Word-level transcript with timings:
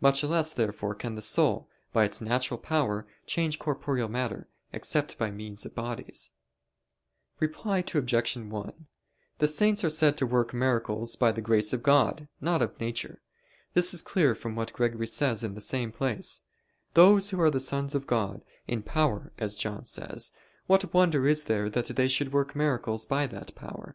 Much 0.00 0.24
less 0.24 0.52
therefore 0.52 0.96
can 0.96 1.14
the 1.14 1.22
soul, 1.22 1.70
by 1.92 2.02
its 2.04 2.20
natural 2.20 2.58
power, 2.58 3.06
change 3.24 3.60
corporeal 3.60 4.08
matter, 4.08 4.48
except 4.72 5.16
by 5.16 5.30
means 5.30 5.64
of 5.64 5.76
bodies. 5.76 6.32
Reply 7.38 7.78
Obj. 7.78 8.36
1: 8.36 8.86
The 9.38 9.46
saints 9.46 9.84
are 9.84 9.88
said 9.88 10.18
to 10.18 10.26
work 10.26 10.52
miracles 10.52 11.14
by 11.14 11.30
the 11.30 11.40
power 11.40 11.54
of 11.72 11.82
grace, 11.84 12.26
not 12.40 12.62
of 12.62 12.80
nature. 12.80 13.22
This 13.74 13.94
is 13.94 14.02
clear 14.02 14.34
from 14.34 14.56
what 14.56 14.72
Gregory 14.72 15.06
says 15.06 15.44
in 15.44 15.54
the 15.54 15.60
same 15.60 15.92
place: 15.92 16.40
"Those 16.94 17.30
who 17.30 17.40
are 17.40 17.58
sons 17.60 17.94
of 17.94 18.08
God, 18.08 18.42
in 18.66 18.82
power, 18.82 19.32
as 19.38 19.54
John 19.54 19.84
says 19.84 20.32
what 20.66 20.92
wonder 20.92 21.28
is 21.28 21.44
there 21.44 21.70
that 21.70 21.86
they 21.94 22.08
should 22.08 22.32
work 22.32 22.56
miracles 22.56 23.06
by 23.06 23.28
that 23.28 23.54
power?" 23.54 23.94